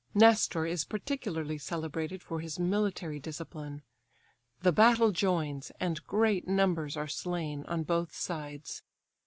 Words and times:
Nestor 0.15 0.65
is 0.65 0.83
particularly 0.83 1.59
celebrated 1.59 2.23
for 2.23 2.39
his 2.39 2.57
military 2.57 3.19
discipline. 3.19 3.83
The 4.63 4.71
battle 4.71 5.11
joins, 5.11 5.71
and 5.79 6.03
great 6.07 6.47
numbers 6.47 6.97
are 6.97 7.07
slain 7.07 7.63
on 7.67 7.83
both 7.83 8.11
sides. 8.15 8.81